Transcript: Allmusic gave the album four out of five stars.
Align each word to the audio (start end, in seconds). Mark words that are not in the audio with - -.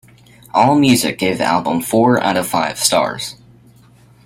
Allmusic 0.55 1.19
gave 1.19 1.37
the 1.37 1.43
album 1.43 1.79
four 1.79 2.19
out 2.19 2.35
of 2.35 2.47
five 2.47 2.79
stars. 2.79 3.35